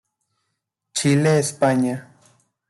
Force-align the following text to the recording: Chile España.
Chile 0.95 1.37
España. 1.37 2.07